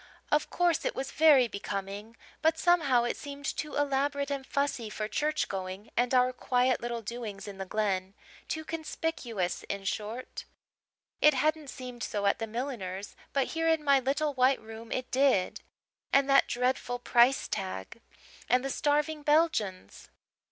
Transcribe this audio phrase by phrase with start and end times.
[0.31, 5.07] Of course, it was very becoming; but somehow it seemed too elaborate and fussy for
[5.07, 8.15] church going and our quiet little doings in the Glen
[8.47, 10.45] too conspicuous, in short.
[11.21, 15.11] It hadn't seemed so at the milliner's but here in my little white room it
[15.11, 15.61] did.
[16.11, 18.01] And that dreadful price tag!
[18.49, 20.09] And the starving Belgians!